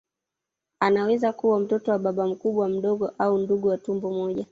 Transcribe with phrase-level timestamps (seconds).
[0.79, 4.45] Anaweza kuwa mtoto wa baba mkubwa mdogo au ndugu wa tumbo moja